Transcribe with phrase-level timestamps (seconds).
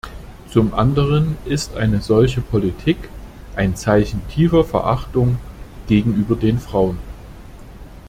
[0.49, 2.97] Zum anderen ist eine solche Politik
[3.55, 5.37] ein Zeichen tiefer Verachtung
[5.85, 6.97] gegenüber den Frauen.